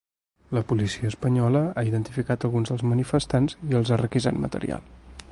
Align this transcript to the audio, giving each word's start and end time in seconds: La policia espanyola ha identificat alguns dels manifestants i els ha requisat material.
La 0.57 0.61
policia 0.69 1.09
espanyola 1.09 1.59
ha 1.81 1.83
identificat 1.89 2.47
alguns 2.49 2.73
dels 2.73 2.83
manifestants 2.93 3.57
i 3.73 3.77
els 3.81 3.91
ha 3.97 4.03
requisat 4.03 4.41
material. 4.47 4.89